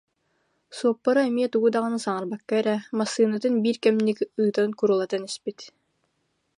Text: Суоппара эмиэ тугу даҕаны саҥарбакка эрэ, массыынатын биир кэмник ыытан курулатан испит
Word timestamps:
Суоппара 0.77 1.21
эмиэ 1.29 1.47
тугу 1.51 1.67
даҕаны 1.73 1.99
саҥарбакка 2.05 2.53
эрэ, 2.61 2.75
массыынатын 2.97 3.53
биир 3.63 3.77
кэмник 3.83 4.19
ыытан 4.43 4.69
курулатан 4.79 5.21
испит 5.29 5.59